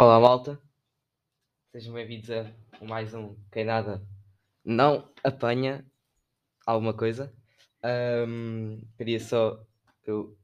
[0.00, 0.56] Olá, malta.
[1.72, 2.48] Sejam bem-vindos a
[2.80, 4.00] mais um Quem Nada
[4.64, 5.84] Não Apanha
[6.64, 7.34] Alguma Coisa.
[7.82, 9.60] Ahm, queria só.
[10.06, 10.38] Eu,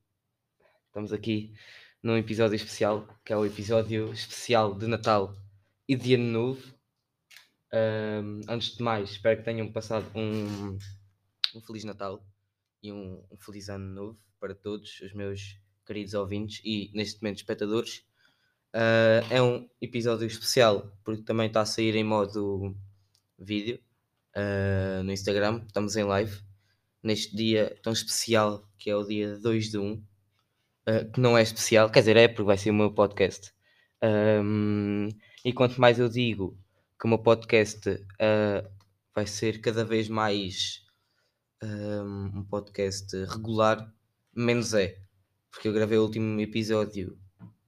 [0.88, 1.54] estamos aqui
[2.02, 5.32] num episódio especial, que é o episódio especial de Natal
[5.88, 6.74] e de Ano Novo.
[7.72, 10.76] Ahm, antes de mais, espero que tenham passado um,
[11.54, 12.26] um Feliz Natal
[12.82, 17.36] e um, um Feliz Ano Novo para todos os meus queridos ouvintes e, neste momento,
[17.36, 18.04] espectadores.
[18.74, 22.76] Uh, é um episódio especial porque também está a sair em modo
[23.38, 23.78] vídeo
[24.36, 25.62] uh, no Instagram.
[25.64, 26.42] Estamos em live
[27.00, 29.92] neste dia tão especial que é o dia 2 de 1.
[29.92, 30.04] Uh,
[31.12, 33.54] que não é especial, quer dizer, é porque vai ser o meu podcast.
[34.02, 35.08] Um,
[35.44, 36.58] e quanto mais eu digo
[36.98, 37.80] que o meu podcast
[39.14, 40.82] vai ser cada vez mais
[41.62, 43.90] um podcast regular,
[44.34, 44.98] menos é.
[45.50, 47.16] Porque eu gravei o último episódio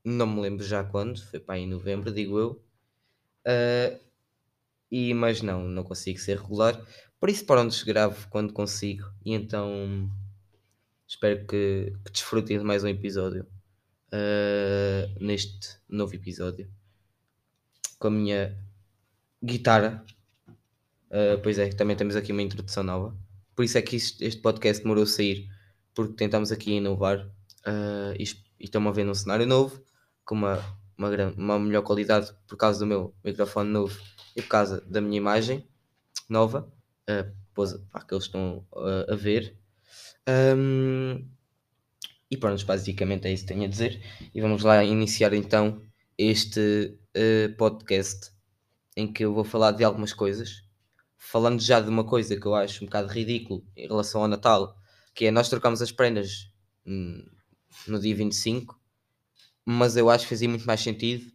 [0.07, 2.65] não me lembro já quando, foi para em novembro, digo eu.
[3.47, 3.99] Uh,
[4.91, 6.81] e, mas não, não consigo ser regular.
[7.19, 9.05] Por isso, para onde gravo quando consigo.
[9.25, 10.09] E então
[11.09, 13.47] espero que, que desfrutem de mais um episódio.
[14.13, 16.71] Uh, neste novo episódio
[17.99, 18.57] com a minha
[19.43, 20.05] guitarra.
[21.11, 23.17] Uh, pois é, também temos aqui uma introdução nova.
[23.55, 25.49] Por isso é que isto, este podcast demorou a sair,
[25.95, 27.27] porque tentamos aqui inovar
[27.67, 29.83] uh, e, e estamos a ver num cenário novo
[30.27, 30.63] com uma,
[30.99, 33.99] uma, uma melhor qualidade por causa do meu microfone novo
[34.35, 35.67] e por causa da minha imagem
[36.29, 36.71] nova,
[37.09, 39.57] uh, pois, pá, que eles estão uh, a ver.
[40.29, 41.27] Um,
[42.29, 44.03] e pronto, basicamente é isso que tenho a dizer.
[44.35, 45.81] E vamos lá iniciar então
[46.19, 48.33] este uh, podcast
[48.97, 50.65] em que eu vou falar de algumas coisas.
[51.17, 54.77] Falando já de uma coisa que eu acho um bocado ridículo em relação ao Natal,
[55.15, 56.51] que é nós trocamos as prendas
[56.85, 57.25] hum,
[57.87, 58.79] no dia 25
[59.67, 61.31] mas eu acho que fazia muito mais sentido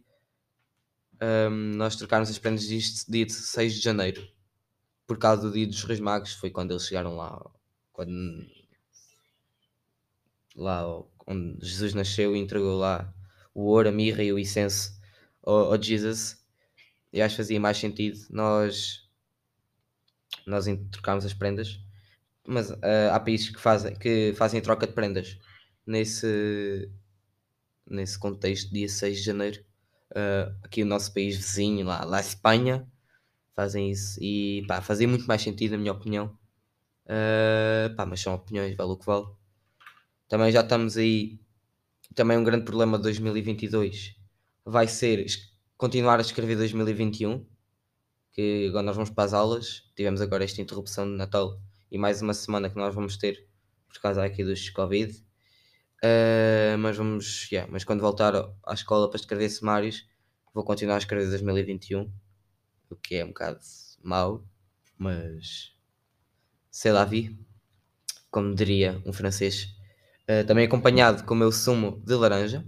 [1.22, 4.26] um, nós trocarmos as prendas disto dia de 6 de janeiro,
[5.06, 7.38] por causa do dia dos Reis Magos, foi quando eles chegaram lá,
[7.92, 8.12] quando
[10.56, 13.14] lá onde Jesus nasceu e entregou lá
[13.54, 14.98] o ouro, a mirra e o incenso
[15.42, 16.42] ao, ao Jesus.
[17.12, 19.02] Eu acho que fazia mais sentido nós
[20.46, 21.78] nós trocarmos as prendas,
[22.46, 25.38] mas uh, há países que fazem, que fazem troca de prendas
[25.86, 26.90] nesse
[27.94, 29.64] nesse contexto, dia 6 de janeiro.
[30.10, 32.86] Uh, aqui o nosso país vizinho, lá, lá Espanha,
[33.54, 36.36] fazem isso e pá, fazia muito mais sentido, na minha opinião.
[37.06, 39.26] Uh, pá, mas são opiniões, vale o que vale.
[40.28, 41.40] Também já estamos aí.
[42.14, 44.16] Também um grande problema de 2022
[44.64, 45.26] vai ser
[45.76, 47.46] continuar a escrever 2021.
[48.32, 49.90] Que agora nós vamos para as aulas.
[49.94, 51.60] Tivemos agora esta interrupção de Natal
[51.90, 53.46] e mais uma semana que nós vamos ter
[53.88, 55.22] por causa aqui dos Covid.
[56.04, 58.34] Uh, mas vamos, yeah, mas quando voltar
[58.66, 60.04] à escola para escrever sumários,
[60.52, 62.12] vou continuar a escrever 2021,
[62.90, 63.60] o que é um bocado
[64.02, 64.44] mau,
[64.98, 65.76] mas
[66.72, 67.38] sei lá, vi,
[68.32, 69.76] como diria um francês,
[70.28, 72.66] uh, também acompanhado com o meu sumo de laranja.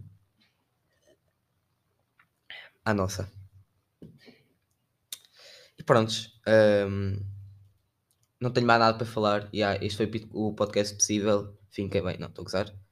[2.85, 3.33] A nossa.
[5.79, 6.39] E prontos.
[6.47, 7.19] Um,
[8.39, 9.49] não tenho mais nada para falar.
[9.55, 11.59] Yeah, este foi o podcast possível.
[11.71, 12.84] Fiquem bem, não estou a gozar.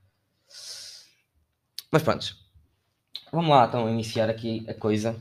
[1.92, 2.34] Mas pronto.
[3.30, 5.14] Vamos lá então iniciar aqui a coisa.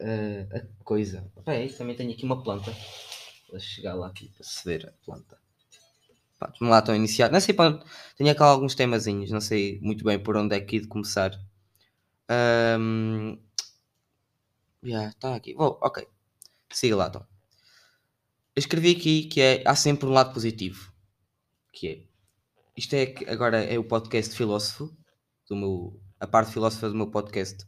[0.00, 1.28] Uh, a coisa.
[1.44, 2.72] Peraí, também tenho aqui uma planta.
[3.50, 5.36] Vou chegar lá aqui para se ver a planta.
[6.38, 7.32] Pronto, vamos lá então iniciar.
[7.32, 7.84] Não sei para
[8.16, 9.30] Tenho aqui alguns temazinhos.
[9.30, 11.32] Não sei muito bem por onde é que de começar.
[12.78, 13.36] Um...
[14.84, 15.54] Já, está aqui.
[15.54, 16.06] Vou, ok.
[16.70, 17.26] Siga lá então.
[18.54, 20.92] Eu escrevi aqui que é há sempre um lado positivo.
[21.72, 22.02] Que é.
[22.76, 24.96] Isto é agora é o podcast filósofo
[25.52, 27.66] do meu, a parte filósofa do meu podcast.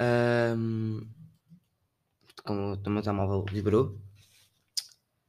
[0.00, 1.08] Um,
[2.44, 4.00] como o meu telemóvel vibrou.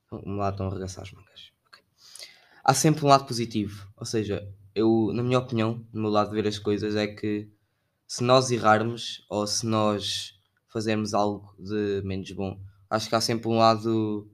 [0.10, 1.52] Vamos lá, estão a arregaçar as mangas.
[1.68, 1.84] Okay.
[2.64, 3.88] Há sempre um lado positivo.
[3.96, 7.48] Ou seja, eu, na minha opinião, no meu lado de ver as coisas, é que
[8.08, 10.34] se nós errarmos ou se nós
[10.68, 12.60] fazermos algo de menos bom,
[12.90, 14.28] acho que há sempre um lado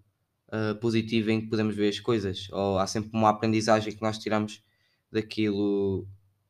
[0.47, 2.47] uh, positivo em que podemos ver as coisas.
[2.51, 4.63] Ou há sempre uma aprendizagem que nós tiramos
[5.11, 6.07] daquilo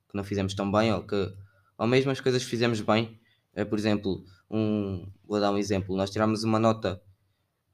[0.09, 1.33] que não fizemos tão bem ou que
[1.77, 3.19] ou mesmo as coisas que fizemos bem.
[3.53, 7.01] É, por exemplo, um, vou dar um exemplo, nós tiramos uma nota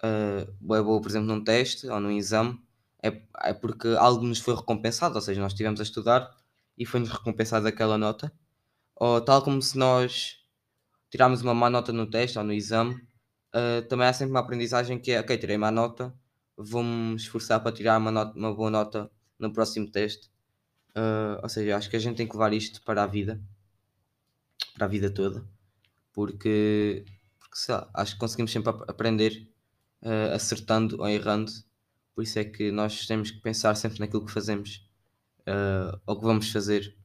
[0.04, 2.60] uh, boa, por exemplo, num teste ou num exame,
[3.02, 6.30] é, é porque algo nos foi recompensado, ou seja, nós estivemos a estudar
[6.78, 8.32] e foi-nos recompensado aquela nota.
[8.96, 10.38] Ou tal como se nós
[11.10, 12.96] tirarmos uma má nota no teste ou no exame,
[13.54, 16.14] uh, também há sempre uma aprendizagem que é, ok, tirei má nota,
[16.58, 20.33] vou-me esforçar para tirar uma, nota, uma boa nota no próximo teste
[20.96, 23.42] Uh, ou seja, acho que a gente tem que levar isto para a vida.
[24.74, 25.44] para a vida toda,
[26.12, 27.06] porque,
[27.40, 29.48] porque sei lá, acho que conseguimos sempre ap- aprender
[30.02, 31.52] uh, acertando ou errando,
[32.16, 34.88] por isso é que nós temos que pensar sempre naquilo que fazemos
[35.42, 36.96] uh, ou que vamos fazer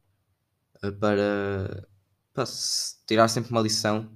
[1.01, 1.89] para,
[2.33, 2.45] para
[3.07, 4.11] tirar sempre uma lição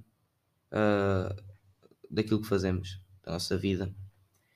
[2.09, 3.93] daquilo que fazemos, da nossa vida.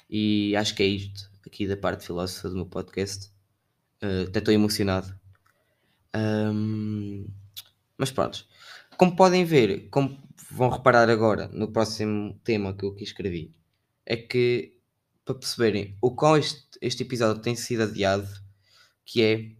[0.09, 3.31] E acho que é isto aqui da parte filósofa do meu podcast.
[4.03, 5.13] Uh, até estou emocionado.
[6.15, 7.27] Um,
[7.97, 8.45] mas pronto.
[8.97, 10.17] Como podem ver, como
[10.49, 13.53] vão reparar agora no próximo tema que eu aqui escrevi,
[14.05, 14.77] é que
[15.25, 18.27] para perceberem o qual este, este episódio tem sido adiado,
[19.05, 19.51] que é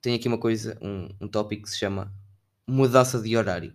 [0.00, 2.12] tem aqui uma coisa, um, um tópico que se chama
[2.66, 3.72] mudança de horário.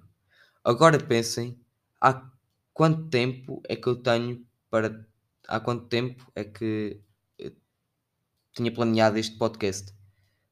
[0.64, 1.58] Agora pensem
[2.02, 2.30] há
[2.74, 5.08] quanto tempo é que eu tenho para
[5.48, 7.02] há quanto tempo é que
[7.40, 7.54] eu
[8.54, 9.97] tinha planeado este podcast?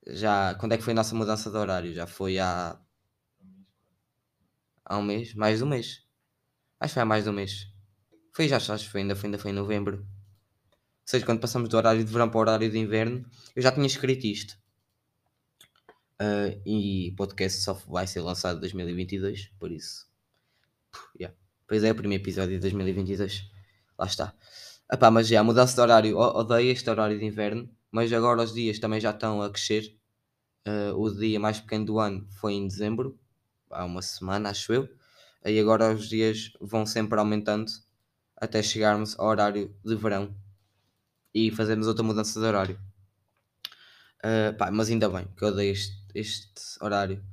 [0.08, 1.94] Já quando é que foi a nossa mudança de horário?
[1.94, 2.80] Já foi há
[4.86, 6.06] há um mês, mais de um mês.
[6.80, 7.68] Acho que foi há mais de um mês.
[8.34, 9.98] Foi já, acho que foi ainda, foi, ainda foi em novembro.
[9.98, 13.26] Ou seja, quando passamos do horário de verão para o horário de inverno,
[13.56, 14.58] eu já tinha escrito isto.
[16.22, 20.08] Uh, e o podcast só vai ser lançado em 2022, por isso.
[20.92, 21.36] Puh, yeah.
[21.68, 23.50] Pois é, o primeiro episódio de 2022.
[23.98, 24.34] Lá está.
[24.92, 26.18] Epá, mas já, mudança de horário.
[26.18, 29.98] Odeio este horário de inverno, mas agora os dias também já estão a crescer.
[30.68, 33.18] Uh, o dia mais pequeno do ano foi em dezembro,
[33.72, 34.90] há uma semana, acho eu.
[35.46, 37.72] E agora os dias vão sempre aumentando
[38.36, 40.36] até chegarmos ao horário de verão
[41.34, 42.78] e fazermos outra mudança de horário.
[44.18, 47.24] Uh, pá, mas ainda bem que eu odeio este, este horário.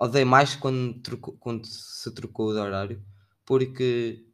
[0.00, 0.98] Odeio mais quando,
[1.38, 3.04] quando se trocou de horário,
[3.44, 4.24] porque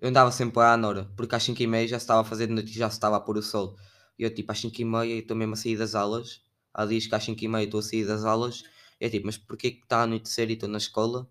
[0.00, 2.90] eu andava sempre à Nora, porque às 5h30 já se estava a fazer noite já
[2.90, 3.76] se estava a pôr o sol.
[4.18, 6.42] E eu tipo, às 5h30 estou mesmo a sair das aulas.
[6.74, 8.64] Há dias que às 5h30 estou a sair das aulas.
[9.00, 11.28] E é tipo, mas porquê que está a anoitecer e estou na escola?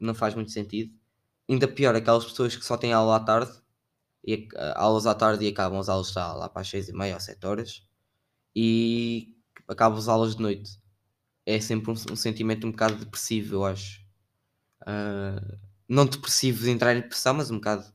[0.00, 0.94] Não faz muito sentido.
[1.50, 3.52] Ainda pior, aquelas pessoas que só têm aula à tarde,
[4.24, 7.20] e, ac- aulas à tarde e acabam as aulas lá, lá para as 6h30 ou
[7.20, 7.84] 7 horas,
[8.56, 9.36] e
[9.68, 10.80] acabam as aulas de noite.
[11.46, 14.02] É sempre um, um sentimento um bocado depressivo, eu acho.
[14.86, 15.40] Ah,
[15.88, 17.86] não depressivo de entrar em depressão, mas um bocado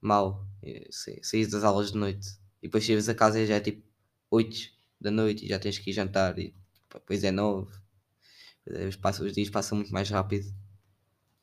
[0.00, 0.46] mal.
[0.62, 2.28] eh, sa- Saís das aulas de noite
[2.64, 3.86] e depois chegas a casa e já é tipo
[4.30, 4.56] 8
[4.98, 6.56] da noite e já tens que ir jantar e
[6.90, 7.70] depois é 9.
[9.20, 10.46] Os, dias passam muito mais rápido.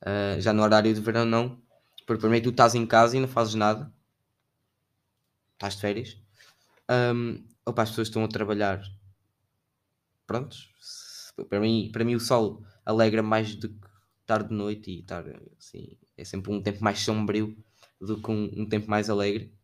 [0.04, 1.62] Ah, já no horário de verão não.
[2.04, 3.94] Porque primeiro tu estás em casa e não fazes nada.
[5.52, 6.20] Estás de férias.
[6.90, 8.82] Um, opa, as pessoas estão a trabalhar.
[10.26, 10.72] Prontos.
[11.48, 13.86] Para mim, para mim o sol alegra mais do que
[14.22, 15.24] estar de noite e estar
[15.56, 15.96] assim.
[16.16, 17.56] É sempre um tempo mais sombrio
[18.00, 19.54] do que um, um tempo mais alegre.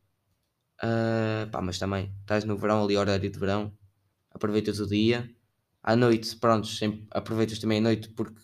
[0.81, 3.77] Ah, pá, mas também estás no verão, ali horário de verão,
[4.31, 5.31] aproveitas o dia.
[5.83, 8.41] À noite, pronto, sempre aproveitas também a noite porque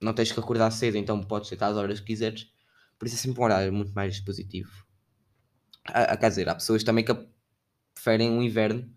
[0.00, 2.50] não tens que acordar cedo, então podes deitar as horas que quiseres.
[2.98, 4.70] Por isso é sempre um horário muito mais positivo.
[5.84, 7.14] Ah, ah, quer dizer, há pessoas também que
[7.94, 8.90] preferem o inverno.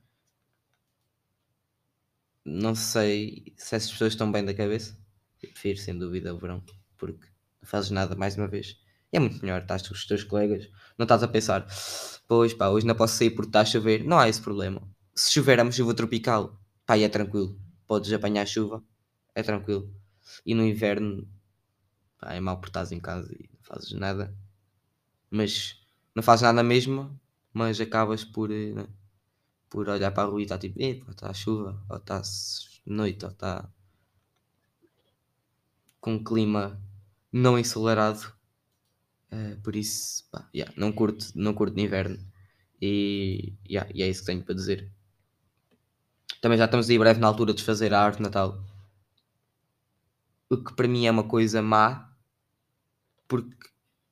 [2.45, 4.97] Não sei se essas pessoas estão bem da cabeça.
[5.41, 6.61] Eu prefiro, sem dúvida, o verão,
[6.97, 7.25] porque
[7.61, 8.77] não fazes nada mais uma vez.
[9.11, 11.65] E é muito melhor, estás com os teus colegas, não estás a pensar,
[12.27, 14.03] pois pá, hoje não posso sair porque está a chover.
[14.03, 14.81] Não há esse problema.
[15.15, 17.59] Se chover é uma chuva tropical, pá, é tranquilo.
[17.88, 18.83] Podes apanhar chuva,
[19.33, 19.92] é tranquilo.
[20.45, 21.28] E no inverno,
[22.19, 24.35] pá, é mau porque estás em casa e não fazes nada.
[25.31, 25.81] Mas
[26.16, 27.19] não fazes nada mesmo,
[27.54, 28.87] mas acabas por, eh, né,
[29.69, 32.21] por olhar para a rua e está tipo, "Epá, está a chuva, ou está
[32.85, 33.69] noite, ou está
[36.01, 36.81] com um clima
[37.31, 38.33] não ensolarado.
[39.31, 42.18] Eh, por isso, pá, yeah, não curto, não curto de inverno.
[42.81, 44.92] E, yeah, e é isso que tenho para dizer.
[46.42, 48.64] Também já estamos aí breve na altura de fazer a arte de Natal.
[50.50, 52.09] O que para mim é uma coisa má,
[53.28, 53.69] porque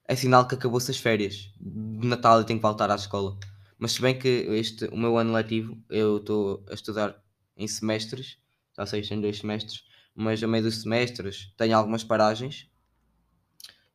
[0.07, 1.51] é sinal que acabou-se as férias.
[1.59, 3.37] De Natal eu tenho que voltar à escola.
[3.79, 7.21] Mas se bem que este, o meu ano letivo, eu estou a estudar
[7.55, 8.37] em semestres,
[8.75, 9.83] já sei tenho dois semestres,
[10.15, 12.69] mas a meio dos semestres tenho algumas paragens.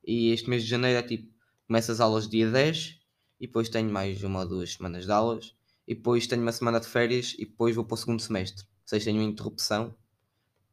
[0.04, 1.32] E este mês de janeiro é tipo,
[1.66, 2.98] começo as aulas dia 10
[3.40, 5.54] e depois tenho mais uma ou duas semanas de aulas
[5.86, 8.64] e depois tenho uma semana de férias e depois vou para o segundo semestre.
[8.64, 9.94] Ou seja, tenho uma interrupção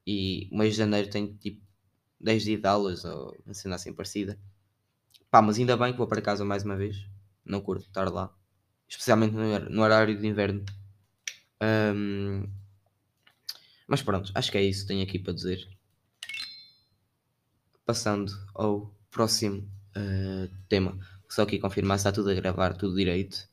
[0.07, 1.61] e mês de janeiro tenho tipo
[2.19, 4.39] 10 dias de aulas ou uma cena assim parecida.
[5.31, 6.97] Pá, mas ainda bem que vou para casa mais uma vez.
[7.45, 8.33] Não curto estar lá.
[8.89, 10.65] Especialmente no, hor- no horário de inverno.
[11.61, 12.47] Ahm,
[13.87, 15.67] mas pronto, acho que é isso que tenho aqui para dizer.
[17.85, 20.97] Passando ao próximo ah, tema.
[21.27, 23.49] Só aqui confirmar se está tudo a gravar, tudo direito.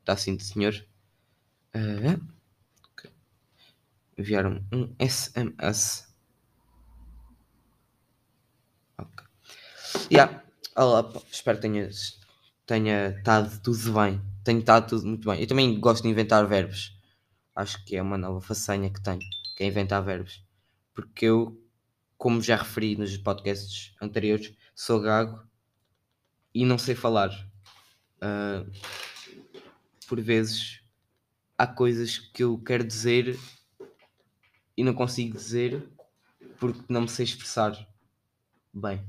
[0.00, 0.74] Está sim, senhor.
[1.72, 2.20] Ah,
[2.92, 3.10] ok.
[4.18, 6.06] Enviaram um SMS.
[10.12, 10.44] Yeah.
[10.76, 11.88] Olá, espero que tenha,
[12.66, 14.20] tenha estado tudo bem.
[14.44, 15.40] Tenho estado tudo muito bem.
[15.40, 16.94] Eu também gosto de inventar verbos.
[17.56, 19.20] Acho que é uma nova façanha que tenho,
[19.56, 20.44] que é inventar verbos.
[20.92, 21.58] Porque eu,
[22.18, 25.46] como já referi nos podcasts anteriores, sou gago
[26.54, 27.30] e não sei falar.
[28.16, 28.70] Uh,
[30.06, 30.80] por vezes
[31.56, 33.38] há coisas que eu quero dizer
[34.76, 35.88] e não consigo dizer
[36.58, 37.88] porque não me sei expressar
[38.72, 39.06] bem.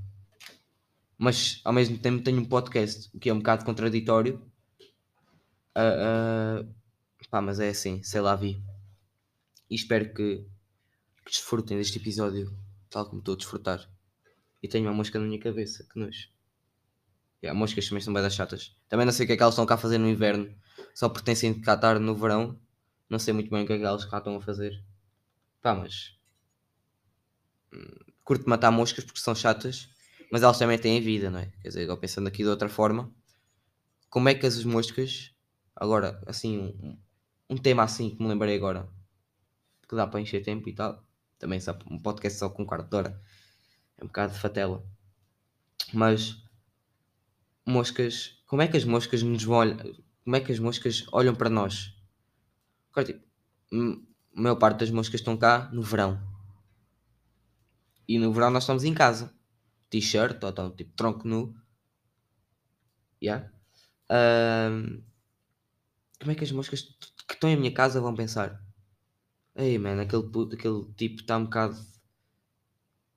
[1.18, 4.42] Mas ao mesmo tempo tenho um podcast, o que é um bocado contraditório.
[5.78, 6.76] Uh, uh,
[7.30, 8.62] pá, mas é assim, sei lá, vi.
[9.70, 10.46] E espero que,
[11.26, 12.56] que desfrutem deste episódio,
[12.90, 13.95] tal como estou a desfrutar.
[14.66, 16.28] E tenho uma mosca na minha cabeça, que nojo.
[17.44, 18.76] Yeah, moscas também são bem das chatas.
[18.90, 20.52] Também não sei o que é que elas estão cá a fazer no inverno.
[20.96, 22.60] Só pertencem cá estar no verão.
[23.08, 24.84] Não sei muito bem o que é que elas cá estão a fazer.
[25.62, 26.18] Pá, mas.
[27.72, 29.88] Hum, curto matar moscas porque são chatas,
[30.32, 31.52] mas elas também têm vida, não é?
[31.62, 33.14] Quer dizer, eu pensando aqui de outra forma,
[34.10, 35.32] como é que as moscas.
[35.76, 36.98] Agora, assim, um,
[37.52, 38.90] um tema assim que me lembrei agora,
[39.88, 41.06] que dá para encher tempo e tal.
[41.38, 43.22] Também só um podcast só com um quarto de hora.
[43.98, 44.86] É um bocado de fatela.
[45.94, 46.44] Mas
[47.66, 49.78] moscas, como é que as moscas nos vão olhar?
[50.24, 51.96] Como é que as moscas olham para nós?
[52.92, 53.26] Agora, tipo,
[53.74, 56.20] a maior parte das moscas estão cá no verão.
[58.08, 59.34] E no verão nós estamos em casa.
[59.90, 61.56] T-shirt, ou então, tipo tronco nu.
[63.22, 63.52] Yeah.
[64.10, 65.04] Um,
[66.20, 66.82] como é que as moscas
[67.28, 68.64] que estão em minha casa vão pensar?
[69.56, 71.78] Ei, man, aquele, aquele tipo está um bocado.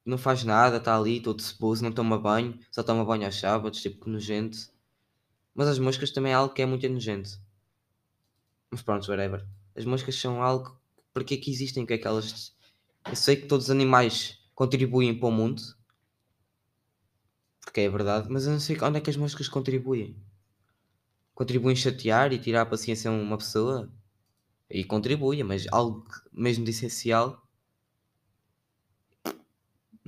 [0.09, 3.83] Não faz nada, está ali, todo ceboso, não toma banho, só toma banho aos sábados,
[3.83, 4.57] tipo nojento.
[5.55, 7.39] Mas as moscas também é algo que é muito nojento.
[8.71, 9.47] Mas pronto, whatever.
[9.77, 10.81] As moscas são algo
[11.13, 11.85] para é que existem?
[11.85, 12.57] O que é que elas.
[13.07, 15.63] Eu sei que todos os animais contribuem para o mundo,
[17.61, 20.17] porque é verdade, mas eu não sei onde é que as moscas contribuem.
[21.35, 23.93] Contribuem chatear e tirar a paciência a uma pessoa?
[24.71, 27.47] E contribuem, mas algo mesmo de essencial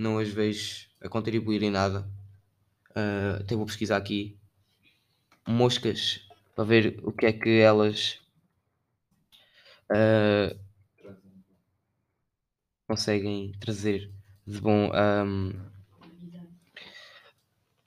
[0.00, 2.08] não as vejo a contribuir em nada.
[2.90, 4.38] Uh, até vou pesquisar aqui
[5.46, 8.18] moscas para ver o que é que elas
[9.92, 10.58] uh,
[12.86, 14.10] conseguem trazer
[14.46, 15.50] de bom um,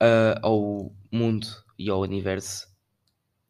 [0.02, 2.72] uh, ao mundo e ao universo.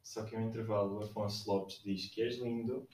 [0.02, 2.88] Só que no intervalo o Afonso Lopes diz que és lindo,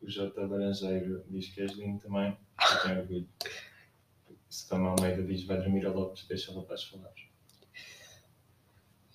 [0.00, 0.32] o J.
[0.46, 3.28] Laranjeiro diz que és lindo também, eu tenho orgulho.
[4.50, 7.12] Se Tom Almeida diz vai dormir a Lopes, deixa rapaz falar.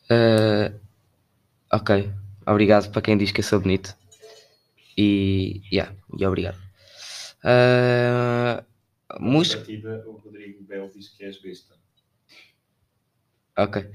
[0.10, 0.80] Uh,
[1.74, 2.10] ok,
[2.48, 3.94] obrigado para quem diz que eu sou bonito.
[4.98, 6.58] E, yeah, e obrigado.
[7.44, 8.64] Uh,
[9.20, 9.62] música.
[10.08, 11.76] O Rodrigo Bel diz que és besta.
[13.58, 13.92] Ok.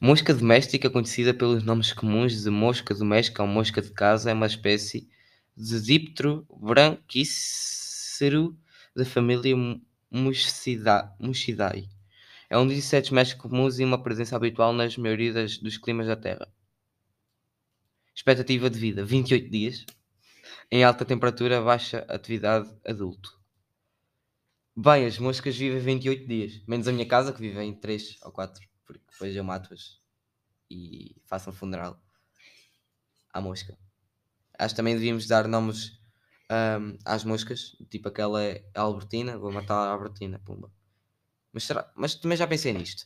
[0.00, 4.46] Mosca doméstica, conhecida pelos nomes comuns de mosca doméstica ou mosca de casa, é uma
[4.46, 5.08] espécie
[5.56, 8.56] de díptero branquícero
[8.94, 9.56] da família
[10.10, 11.88] Muscidae.
[12.48, 16.06] É um dos insetos mais comuns e uma presença habitual nas maioria das, dos climas
[16.06, 16.52] da Terra.
[18.14, 19.84] Expectativa de vida: 28 dias.
[20.70, 23.38] Em alta temperatura, baixa atividade adulto.
[24.76, 28.32] Bem, as moscas vivem 28 dias, menos a minha casa que vive em 3 ou
[28.32, 30.00] 4, porque depois eu mato-as
[30.70, 32.02] e faço um funeral
[33.32, 33.78] à mosca.
[34.58, 35.98] Acho que também devíamos dar nomes
[36.50, 40.70] um, às moscas, tipo aquela é Albertina, vou matar a Albertina, pumba.
[41.52, 43.04] Mas, será, mas também já pensei nisto.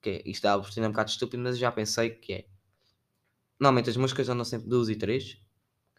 [0.00, 2.46] Que é, isto da Albertina é um bocado estúpido, mas já pensei que é.
[3.58, 5.38] Normalmente as moscas andam sempre 2 e 3,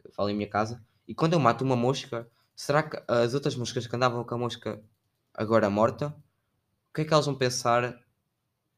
[0.03, 3.55] eu falo em minha casa, e quando eu mato uma mosca, será que as outras
[3.55, 4.83] moscas que andavam com a mosca
[5.33, 6.07] agora morta,
[6.89, 7.99] o que é que elas vão pensar?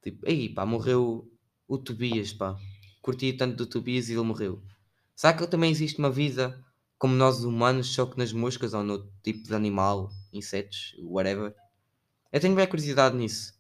[0.02, 1.32] Tipo, aí pá, morreu
[1.68, 2.58] o Tobias, pá.
[3.02, 4.62] Curti tanto do Tobias e ele morreu.
[5.16, 6.64] Será que também existe uma vida
[7.04, 11.54] como nós humanos, só que nas moscas ou no tipo de animal, insetos, whatever?
[12.32, 13.54] Eu tenho bem curiosidade nisso.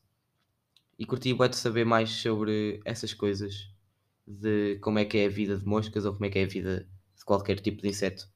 [0.97, 3.69] E curti bem de saber mais sobre essas coisas.
[4.25, 6.47] De como é que é a vida de moscas ou como é que é a
[6.47, 8.29] vida de qualquer tipo de inseto.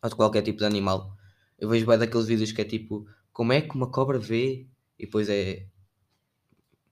[0.00, 1.12] Ou de qualquer tipo de animal.
[1.58, 5.06] Eu vejo bem daqueles vídeos que é tipo como é que uma cobra vê e
[5.06, 5.66] depois é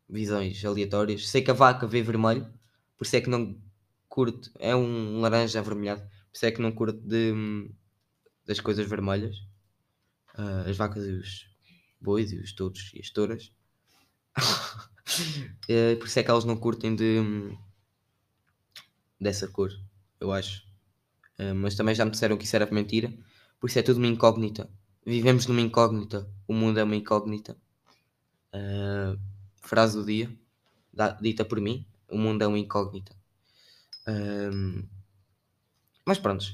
[0.08, 1.28] visões aleatórias.
[1.28, 2.52] Sei que a vaca vê vermelho,
[2.96, 3.56] por isso é que não
[4.08, 7.32] curto, é um laranja avermelhado, por isso é que não curto de,
[8.46, 9.36] das coisas vermelhas.
[10.38, 11.48] Uh, as vacas e os
[12.00, 13.52] bois e os touros e as touras.
[14.38, 17.18] uh, por isso é que elas não curtem de
[19.20, 19.70] dessa cor,
[20.20, 20.62] eu acho.
[21.38, 23.12] Uh, mas também já me disseram que isso era mentira,
[23.58, 24.70] por isso é tudo uma incógnita.
[25.04, 26.28] Vivemos numa incógnita.
[26.46, 27.56] O mundo é uma incógnita.
[28.54, 29.18] Uh,
[29.60, 30.30] frase do dia.
[31.20, 31.86] dita por mim.
[32.08, 33.16] O mundo é uma incógnita.
[34.06, 34.86] Ahm,
[36.08, 36.46] mas pronto.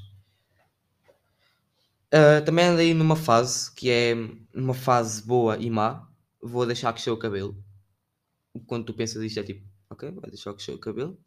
[2.12, 4.14] Ah, também andei numa fase que é
[4.54, 6.08] uma fase boa e má.
[6.40, 7.62] Vou deixar crescer o cabelo.
[8.66, 11.18] Quando tu pensas isto é tipo, ok, vai deixar crescer o cabelo.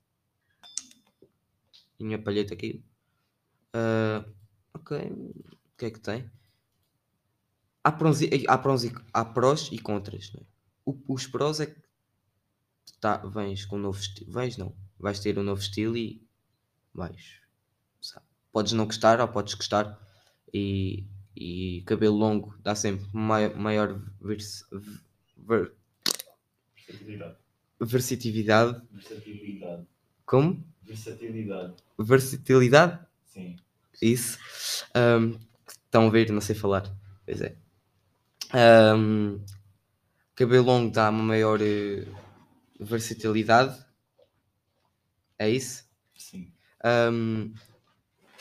[2.00, 2.84] E minha palheta aqui.
[3.74, 4.26] Ah,
[4.74, 6.32] ok, o que é que tem?
[7.84, 8.54] Há prós e, há
[9.14, 10.32] há prós e contras.
[10.34, 10.46] não é?
[10.86, 11.82] O- os prós é que
[13.00, 14.32] tá, vens com um novo estilo.
[14.32, 14.76] Vens não.
[15.00, 16.24] Vais ter um novo estilo e
[16.94, 17.42] vais.
[18.58, 20.00] Podes não gostar ou podes gostar.
[20.52, 24.66] E, e cabelo longo dá sempre mai- maior vers,
[25.38, 25.74] ver,
[26.88, 27.36] Versatilidade.
[27.80, 28.82] versatilidade.
[28.92, 29.86] Versatilidade.
[30.26, 30.64] Como?
[30.82, 31.74] Versatilidade.
[32.00, 33.00] Versatilidade?
[33.26, 33.58] Sim.
[34.02, 34.40] Isso.
[34.96, 35.38] Ahm,
[35.86, 36.32] estão a ver?
[36.32, 36.92] Não sei falar.
[37.26, 37.56] Pois é.
[38.54, 39.40] Ahm,
[40.36, 42.08] cabelo longo dá uma maior eh,
[42.80, 43.86] versatilidade.
[45.38, 45.86] É isso?
[46.18, 46.52] Sim.
[46.84, 47.54] Ahm,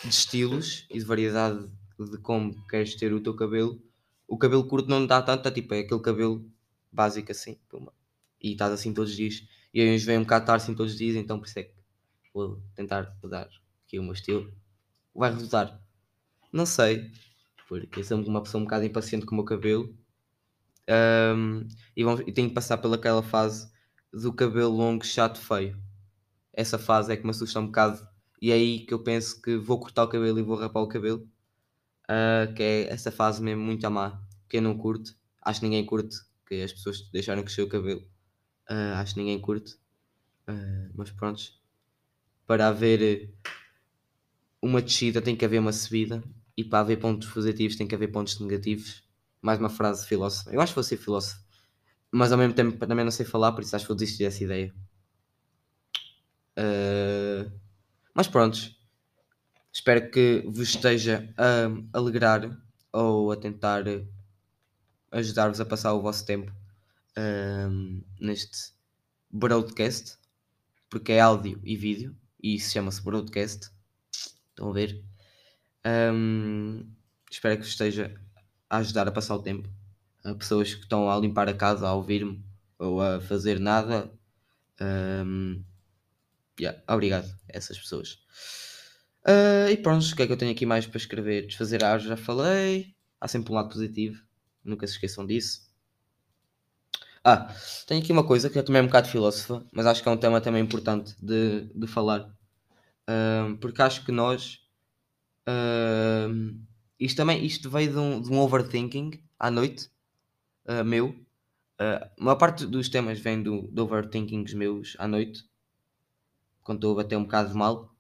[0.08, 3.82] de estilos e de variedade de como queres ter o teu cabelo.
[4.28, 6.50] O cabelo curto não dá tanto, é tipo, é aquele cabelo
[6.92, 7.58] básico assim.
[7.68, 7.92] pumba.
[8.42, 9.42] E estás assim todos os dias.
[9.72, 11.75] E eu vem um bocado estar assim todos os dias, então por isso é que
[12.34, 13.48] vou tentar mudar
[13.86, 14.52] aqui o meu estilo.
[15.14, 15.80] Vai resultar?
[16.52, 17.10] Não sei,
[17.68, 19.96] porque eu sou uma pessoa um bocado impaciente com o meu cabelo.
[20.88, 23.70] Ahm, e, vamos- e tenho que passar pelaquela fase
[24.12, 25.80] do cabelo longo, chato, feio.
[26.52, 28.06] Essa fase é que me assusta um bocado.
[28.40, 30.88] E é aí que eu penso que vou cortar o cabelo e vou rapar o
[30.88, 31.28] cabelo.
[32.08, 34.22] Ah, que é essa fase mesmo muito a má.
[34.48, 35.16] Que eu não curto.
[35.42, 36.16] Acho que ninguém curte.
[36.46, 38.06] Que as pessoas deixaram crescer o cabelo.
[38.68, 39.76] Ah, acho que ninguém curte.
[40.46, 41.42] Ah, mas pronto.
[42.46, 43.50] Para haver eh,
[44.62, 46.22] uma descida tem que haver uma subida.
[46.56, 49.04] E para haver pontos positivos tem que haver pontos negativos.
[49.42, 50.50] Mais uma frase de filósofo.
[50.50, 51.40] Eu acho que vou ser filósofo.
[52.10, 54.42] Mas ao mesmo tempo também não sei falar, por isso acho que vou desistir dessa
[54.44, 54.75] ideia.
[56.56, 57.50] Ah,
[58.16, 58.58] mas pronto.
[59.72, 62.42] Espero que vos esteja a alegrar
[62.92, 63.84] ou a tentar
[65.10, 66.52] ajudar-vos a passar o vosso tempo
[67.16, 68.72] ahm, neste
[69.30, 70.18] broadcast,
[70.90, 73.70] porque é áudio e vídeo, e isso chama-se broadcast.
[74.50, 75.04] Estão a ver?
[75.84, 76.84] Ahm,
[77.30, 78.14] espero que vos esteja
[78.70, 79.68] a ajudar a passar o tempo.
[80.24, 82.44] A pessoas que estão a limpar a casa, a ouvir-me
[82.78, 84.12] ou a fazer nada.
[84.80, 85.62] ahm,
[86.60, 88.19] yeah, obrigado a essas pessoas.
[89.25, 91.47] Ah, e pronto, o que é que eu tenho aqui mais para escrever?
[91.47, 92.95] Desfazer a já falei.
[93.21, 94.23] Há sempre um lado positivo,
[94.64, 95.66] nunca se esqueçam disso.
[97.25, 97.52] Ah,
[97.86, 100.16] tenho aqui uma coisa que é também um bocado filósofa, mas acho que é um
[100.16, 102.32] tema também importante de, de falar.
[103.08, 104.60] Ahm, porque acho que nós.
[105.47, 106.60] ahm,
[107.00, 109.90] isto também isto veio de um, de um overthinking à noite
[110.84, 111.14] meu.
[111.78, 115.45] Ah, a maior parte dos temas vem do, de overthinkings meus à noite,
[116.66, 117.94] quando estou a bater um bocado mal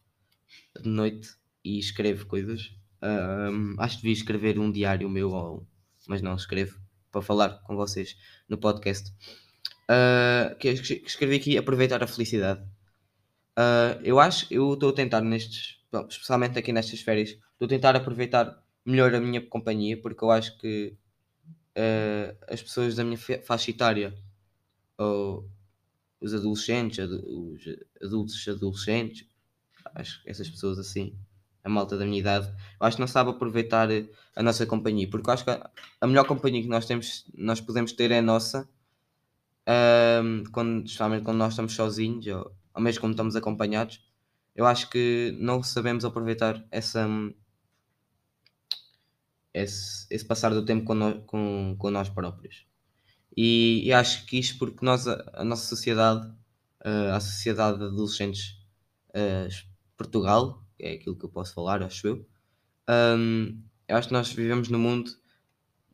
[0.80, 1.30] de noite
[1.64, 2.72] e escrevo coisas.
[3.02, 5.66] Ahm, acho que devia escrever um diário meu, ou-
[6.08, 6.78] mas não escrevo
[7.12, 8.16] para falar com vocês
[8.48, 9.12] no podcast.
[9.88, 12.62] Ah, que escre- escrevi aqui aproveitar a felicidade.
[13.56, 17.68] Ah, eu acho, eu estou a tentar nestes, bom, especialmente aqui nestas férias, estou a
[17.68, 20.96] tentar aproveitar melhor a minha companhia, porque eu acho que
[21.76, 24.14] ah, as pessoas da minha fa- faixa etária,
[24.98, 25.48] ou
[26.26, 27.62] os adolescentes, adu- os
[28.02, 29.26] adultos adolescentes,
[29.94, 31.14] acho que essas pessoas assim,
[31.64, 32.48] a malta da minha idade,
[32.80, 35.70] eu acho que não sabe aproveitar eh, a nossa companhia, porque eu acho que a,
[36.00, 38.68] a melhor companhia que nós temos, nós podemos ter é a nossa,
[39.66, 40.84] ahm, quando,
[41.24, 44.00] quando nós estamos sozinhos, ou, ou mesmo quando estamos acompanhados,
[44.54, 47.06] eu acho que não sabemos aproveitar essa
[49.52, 52.64] esse, esse passar do tempo com, nó- com, com nós próprios.
[53.36, 56.32] E, e acho que isto porque nós, a, a nossa sociedade,
[56.84, 58.58] eh, a sociedade de adolescentes
[59.14, 59.48] eh,
[59.96, 62.26] Portugal, é aquilo que eu posso falar, acho eu,
[63.18, 65.10] hum, eu acho que nós vivemos num mundo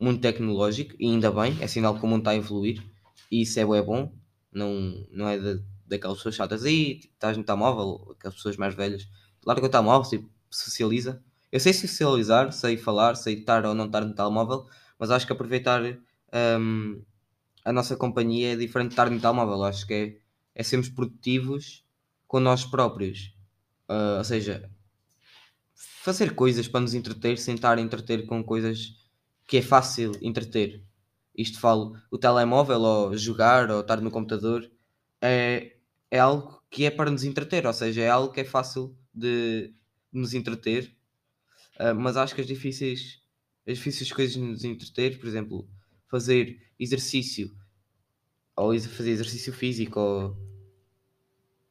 [0.00, 2.82] muito tecnológico e ainda bem, é sinal que o mundo está a evoluir
[3.30, 4.12] e isso é, bom,
[4.52, 9.06] não, não é da- daquelas pessoas chatas, e estás no telemóvel, aquelas pessoas mais velhas,
[9.46, 11.22] larga o telemóvel, tipo, socializa.
[11.50, 14.66] Eu sei socializar, sei falar, sei estar ou não estar no telemóvel,
[14.98, 15.82] mas acho que aproveitar
[16.58, 17.02] hum,
[17.64, 19.62] a nossa companhia é diferente de estar no telemóvel.
[19.64, 20.16] Acho que é,
[20.54, 21.84] é sermos produtivos
[22.26, 23.34] com nós próprios.
[23.88, 24.70] Ah, ou seja,
[25.74, 28.96] fazer coisas para nos entreter sem estar a entreter com coisas
[29.46, 30.82] que é fácil entreter.
[31.36, 34.70] Isto falo, o telemóvel ou jogar ou estar no computador
[35.20, 35.76] é,
[36.10, 39.74] é algo que é para nos entreter, ou seja, é algo que é fácil de
[40.12, 40.96] nos entreter,
[41.78, 43.20] ah, mas acho que as difíceis,
[43.66, 45.68] as difíceis coisas de nos entreter, por exemplo,
[46.12, 47.50] fazer exercício
[48.54, 50.36] ou fazer exercício físico ou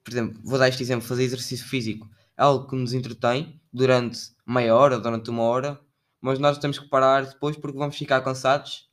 [0.03, 4.19] por exemplo, vou dar este exemplo: fazer exercício físico é algo que nos entretém durante
[4.45, 5.79] meia hora, durante uma hora,
[6.19, 8.89] mas nós temos que parar depois porque vamos ficar cansados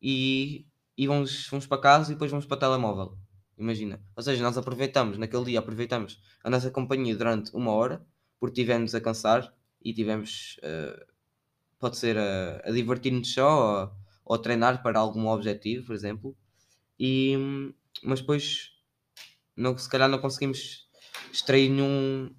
[0.00, 0.64] e,
[0.96, 3.18] e vamos, vamos para casa e depois vamos para o telemóvel.
[3.58, 4.00] Imagina.
[4.16, 8.06] Ou seja, nós aproveitamos, naquele dia, aproveitamos a nossa companhia durante uma hora
[8.38, 9.52] porque tivemos a cansar
[9.82, 11.04] e tivemos, uh,
[11.80, 13.92] pode ser a, a divertir-nos só
[14.24, 16.36] ou, treinar para algum objetivo, por exemplo.
[16.98, 17.36] E,
[18.02, 18.72] mas depois,
[19.56, 20.88] não, se calhar, não conseguimos
[21.32, 22.34] extrair nenhum,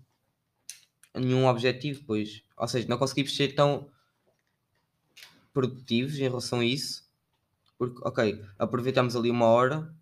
[1.14, 3.90] nenhum objetivo, pois, ou seja, não conseguimos ser tão
[5.54, 7.06] produtivos em relação a isso,
[7.78, 9.94] porque, ok, aproveitamos ali uma hora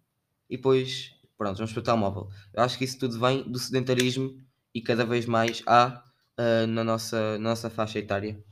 [0.50, 2.30] e depois, pronto, vamos para o telemóvel.
[2.54, 4.40] Eu acho que isso tudo vem do sedentarismo
[4.74, 6.04] e cada vez mais há
[6.40, 8.44] uh, na, nossa, na nossa faixa etária,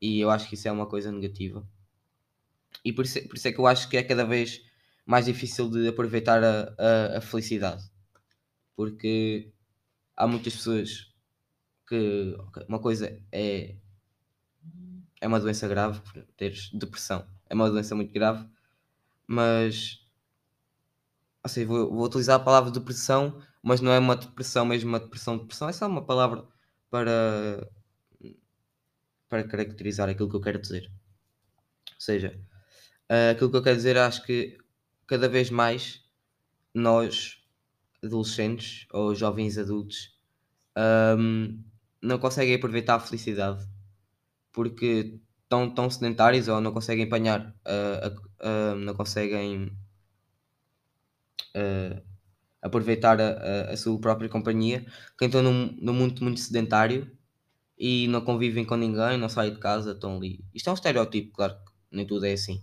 [0.00, 1.66] e eu acho que isso é uma coisa negativa.
[2.84, 4.62] E por isso, por isso é que eu acho que é cada vez
[5.04, 7.84] mais difícil de aproveitar a, a, a felicidade,
[8.74, 9.52] porque
[10.16, 11.12] há muitas pessoas
[11.88, 12.36] que
[12.68, 13.76] uma coisa é
[15.20, 16.00] é uma doença grave,
[16.36, 18.46] teres depressão é uma doença muito grave,
[19.26, 20.04] mas
[21.46, 25.38] seja, vou, vou, utilizar a palavra depressão, mas não é uma depressão mesmo uma depressão,
[25.38, 26.44] depressão é só uma palavra
[26.90, 27.68] para
[29.28, 30.88] para caracterizar aquilo que eu quero dizer.
[31.94, 32.38] Ou seja,
[33.10, 34.58] uh, aquilo que eu quero dizer, acho que
[35.06, 36.04] cada vez mais
[36.74, 37.42] nós,
[38.02, 40.16] adolescentes ou jovens adultos,
[41.18, 41.62] um,
[42.02, 43.66] não conseguem aproveitar a felicidade
[44.52, 48.08] porque estão tão sedentários ou não conseguem apanhar, uh,
[48.40, 49.76] uh, não conseguem
[52.60, 54.84] aproveitar a, a, a, sua própria companhia,
[55.16, 57.10] que estão num, num mundo muito sedentário
[57.78, 60.44] e não convivem com ninguém, não saem de casa, estão ali.
[60.54, 62.62] Isto é um estereótipo, claro que nem tudo é assim.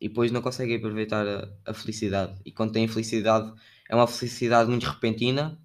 [0.00, 2.38] E depois não conseguem aproveitar a, a, felicidade.
[2.44, 3.52] E quando têm felicidade,
[3.88, 5.58] é uma felicidade muito repentina.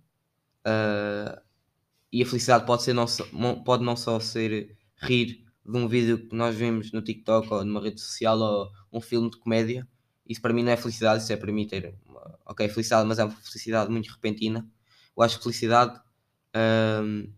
[0.65, 1.41] Uh,
[2.11, 3.25] e a felicidade pode, ser não só,
[3.65, 7.81] pode não só ser rir de um vídeo que nós vemos no TikTok ou numa
[7.81, 9.87] rede social ou um filme de comédia.
[10.27, 13.19] Isso para mim não é felicidade, isso é para mim ter uma, ok, felicidade, mas
[13.19, 14.67] é uma felicidade muito repentina.
[15.15, 15.99] Eu acho que felicidade
[17.03, 17.31] hum,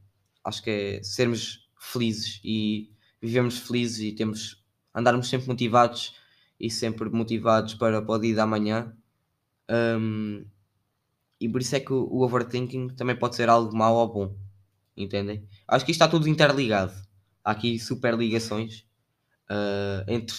[0.43, 4.62] acho que é sermos felizes e vivemos felizes e temos
[4.93, 6.15] andarmos sempre motivados
[6.60, 8.95] e sempre motivados para, para o dia da manhã.
[9.69, 10.45] Um,
[11.39, 14.43] e por isso é que o, o overthinking também pode ser algo mau ou bom
[14.95, 15.47] entendem?
[15.67, 16.93] Acho que isto está tudo interligado.
[17.43, 18.86] Há aqui super ligações
[19.49, 20.36] uh, entre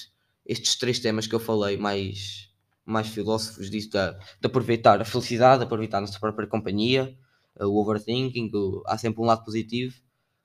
[0.46, 2.50] estes três temas que eu falei, mais,
[2.84, 7.16] mais filósofos disso, de, de aproveitar a felicidade, de aproveitar a nossa própria companhia,
[7.60, 9.94] uh, o overthinking, o, há sempre um lado positivo,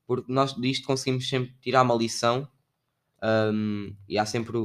[0.06, 2.48] porque nós disto conseguimos sempre tirar uma lição
[3.24, 4.58] um, e, há sempre,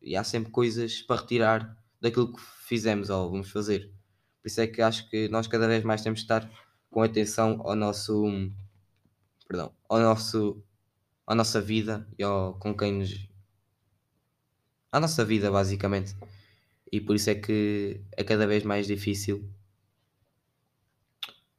[0.00, 3.92] e há sempre coisas para retirar daquilo que fizemos ou vamos fazer.
[4.42, 6.50] Por isso é que acho que nós cada vez mais temos de estar
[6.90, 8.24] com atenção ao nosso
[9.46, 10.62] perdão, ao nosso
[11.26, 13.28] à nossa vida e ao, com quem nos
[14.90, 16.16] à nossa vida basicamente
[16.90, 19.48] e por isso é que é cada vez mais difícil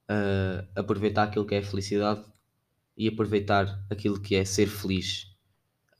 [0.09, 2.25] uh, aproveitar aquilo que é felicidade
[2.97, 5.30] e aproveitar aquilo que é ser feliz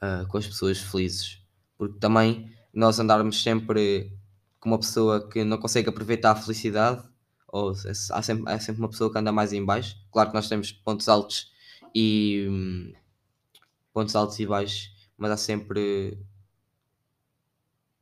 [0.02, 1.42] uh, com as pessoas felizes
[1.82, 4.16] porque também nós andarmos sempre
[4.60, 7.04] com uma pessoa que não consegue aproveitar a felicidade
[7.48, 7.72] ou
[8.12, 9.98] há sempre, há sempre uma pessoa que anda mais em baixo.
[10.12, 11.52] Claro que nós temos pontos altos
[11.96, 12.94] e hum,
[13.92, 16.20] pontos altos e baixos, mas há sempre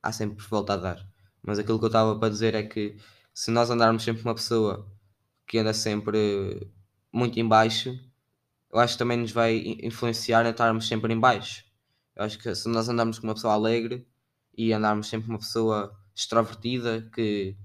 [0.03, 1.09] há sempre volta a dar.
[1.41, 2.97] Mas aquilo que eu estava para dizer é que
[3.33, 4.85] se nós andarmos sempre com uma pessoa
[5.47, 6.69] que anda sempre
[7.13, 7.97] muito em baixo,
[8.73, 11.68] eu acho que também nos vai influenciar a estarmos sempre em baixo.
[12.19, 14.05] Eu acho que se nós andarmos com uma pessoa alegre
[14.58, 17.58] e andarmos sempre com uma pessoa extrovertida que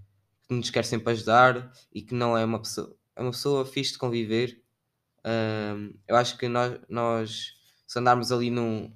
[0.46, 3.92] que nos quer sempre ajudar e que não é uma pessoa, é uma pessoa fixe
[3.92, 4.62] de conviver.
[5.24, 8.94] Um, eu acho que nós, nós se andarmos ali num,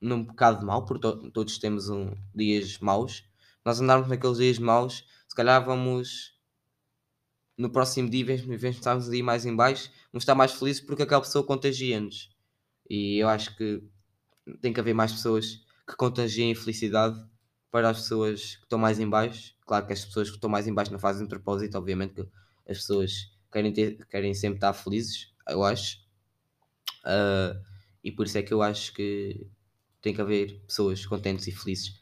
[0.00, 3.24] num bocado mau, porque to, todos temos um, dias maus,
[3.64, 6.36] nós andarmos naqueles dias maus, se calhar vamos
[7.56, 10.80] no próximo dia, em vez de estarmos ali mais em baixo, vamos estar mais felizes
[10.80, 12.30] porque aquela pessoa contagia-nos.
[12.90, 13.82] E eu acho que
[14.60, 17.18] tem que haver mais pessoas que contagiem felicidade
[17.70, 19.54] para as pessoas que estão mais em baixo.
[19.66, 22.28] Claro que as pessoas que estão mais em baixo não fazem propósito, obviamente que
[22.68, 25.98] as pessoas querem, ter, querem sempre estar felizes, eu acho.
[27.04, 27.60] Uh,
[28.02, 29.46] e por isso é que eu acho que
[30.00, 32.00] tem que haver pessoas contentes e felizes.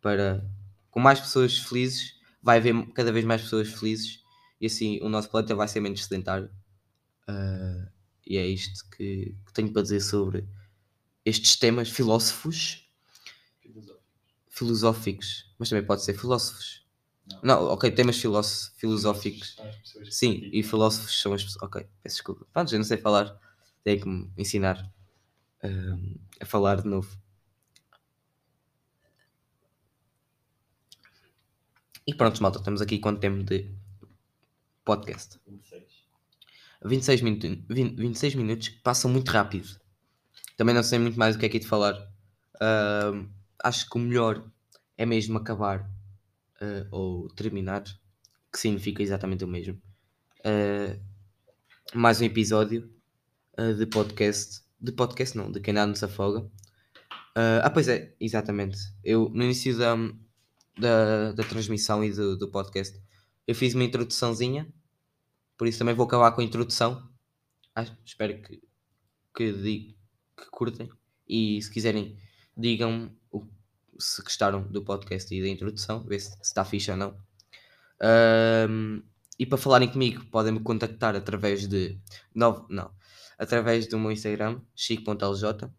[0.00, 0.44] Para
[0.90, 4.22] com mais pessoas felizes, vai haver cada vez mais pessoas felizes
[4.60, 6.50] e assim o nosso planeta vai ser menos sedentário.
[7.28, 7.88] Uh,
[8.26, 10.46] e é isto que, que tenho para dizer sobre
[11.24, 12.88] estes temas filósofos
[14.48, 16.84] filosóficos, mas também pode ser filósofos.
[17.42, 19.56] Não, ok, temas filós- filosóficos.
[20.10, 21.62] Sim, e filósofos são as pessoas.
[21.62, 22.46] Ok, peço desculpa.
[22.52, 23.38] Pronto, eu não sei falar.
[23.84, 24.92] Tenho que me ensinar
[25.64, 27.16] hum, a falar de novo.
[32.06, 33.58] E pronto, malta, estamos aqui quanto tempo de
[34.84, 35.38] podcast?
[35.46, 35.84] 26.
[36.84, 39.80] 26 minutos, 20, 26 minutos que passam muito rápido.
[40.60, 41.94] Também não sei muito mais o que é aqui de falar.
[42.60, 43.30] Ahm,
[43.64, 44.44] acho que o melhor
[44.98, 45.90] é mesmo acabar
[46.60, 47.82] ah, ou terminar,
[48.52, 49.80] que significa exatamente o mesmo.
[50.44, 50.98] Ah,
[51.94, 52.92] mais um episódio
[53.56, 54.60] ah, de podcast.
[54.78, 56.46] De podcast não, de quem nada nos afoga.
[57.34, 58.76] Ah, ah, pois é, exatamente.
[59.02, 59.96] Eu no início da,
[60.78, 63.00] da, da transmissão e do, do podcast
[63.46, 64.70] eu fiz uma introduçãozinha
[65.56, 67.10] por isso também vou acabar com a introdução.
[67.74, 68.62] Acho- espero que,
[69.34, 69.52] que,
[70.40, 70.88] que curtem.
[71.28, 72.16] E se quiserem,
[72.56, 73.46] digam o,
[73.98, 77.16] se gostaram do podcast e da introdução, ver se se está fixe ou não.
[78.00, 79.02] Ahm,
[79.38, 81.98] e para falarem comigo, podem me contactar através de.
[82.34, 82.92] Novo, não,
[83.38, 85.70] através do meu Instagram, chico.lj.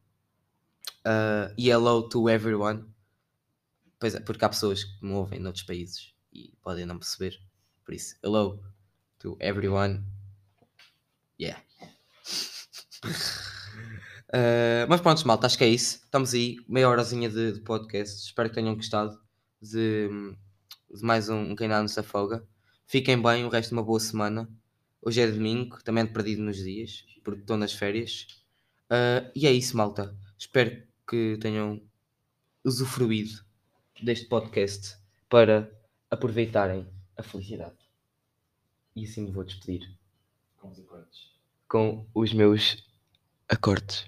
[1.58, 2.86] E hello to everyone.
[4.00, 7.40] Pois é, porque há pessoas que me ouvem noutros países e podem não perceber.
[7.86, 8.64] Por isso, hello
[9.20, 10.04] to everyone.
[11.40, 11.62] Yeah.
[14.34, 15.98] Uh, mas pronto, malta, acho que é isso.
[16.04, 18.26] Estamos aí, meia horazinha de, de podcast.
[18.26, 19.20] Espero que tenham gostado
[19.62, 20.08] de,
[20.94, 22.46] de mais um, um Quem Nada nos Afoga.
[22.88, 24.50] Fiquem bem, o resto de uma boa semana.
[25.02, 28.28] Hoje é domingo, também ando perdido nos dias, porque estou nas férias.
[28.90, 30.16] Uh, e é isso, malta.
[30.38, 31.82] Espero que tenham
[32.64, 33.44] usufruído
[34.02, 34.96] deste podcast
[35.30, 35.70] para
[36.10, 37.76] aproveitarem a felicidade.
[38.96, 39.90] E assim me vou despedir
[40.58, 41.32] Com os acordes.
[41.68, 42.84] com os meus
[43.50, 44.06] acordes.